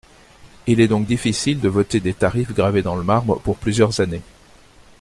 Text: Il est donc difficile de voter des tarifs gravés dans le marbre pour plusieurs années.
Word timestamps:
Il 0.65 0.81
est 0.81 0.87
donc 0.87 1.05
difficile 1.05 1.59
de 1.59 1.69
voter 1.69 1.99
des 1.99 2.15
tarifs 2.15 2.55
gravés 2.55 2.81
dans 2.81 2.95
le 2.95 3.03
marbre 3.03 3.39
pour 3.39 3.57
plusieurs 3.59 3.99
années. 3.99 4.23